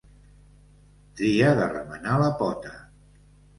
Tria 1.19 1.53
de 1.61 1.69
remenar 1.75 2.19
la 2.25 2.33
pota. 2.43 2.75